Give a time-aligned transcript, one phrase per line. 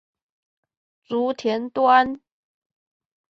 [1.03, 2.19] 竹田端